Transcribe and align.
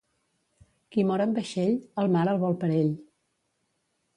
Qui 0.95 1.03
mor 1.09 1.23
en 1.27 1.35
vaixell, 1.35 1.77
el 2.05 2.09
mar 2.17 2.25
el 2.33 2.41
vol 2.45 2.59
per 2.65 2.71
ell. 2.79 2.91